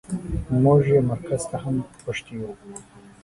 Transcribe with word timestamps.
موږ 0.63 0.81
يې 0.93 0.99
مرکز 1.11 1.41
ته 1.49 1.57
هم 1.63 1.75
غوښتي 2.03 2.33
يو. 2.41 2.51